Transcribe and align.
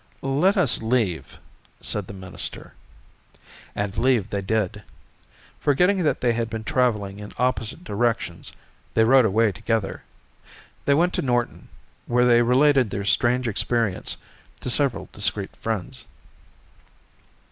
"Let 0.23 0.57
us 0.57 0.81
leave," 0.81 1.37
said 1.79 2.07
the 2.07 2.13
minister. 2.13 2.73
And 3.75 3.95
leave 3.95 4.31
they 4.31 4.41
did. 4.41 4.81
Forgetting 5.59 6.01
that 6.01 6.21
they 6.21 6.33
had 6.33 6.49
been 6.49 6.63
traveling 6.63 7.19
in 7.19 7.31
opposite 7.37 7.83
directions, 7.83 8.51
they 8.95 9.03
rode 9.03 9.25
away 9.25 9.51
together. 9.51 10.01
They 10.85 10.95
went 10.95 11.13
to 11.13 11.21
Norton, 11.21 11.69
where 12.07 12.25
they 12.25 12.41
related 12.41 12.89
their 12.89 13.05
strange 13.05 13.47
experience 13.47 14.17
to 14.61 14.71
several 14.71 15.07
discreet 15.13 15.55
friends. 15.57 16.05